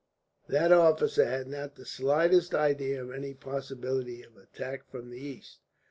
That 0.47 0.71
officer 0.71 1.25
had 1.27 1.47
not 1.47 1.75
the 1.75 1.85
slightest 1.85 2.55
idea 2.55 3.03
of 3.03 3.11
any 3.11 3.35
possibility 3.35 4.23
of 4.23 4.35
attack 4.35 4.89
from 4.89 5.11
the 5.11 5.19
east. 5.19 5.59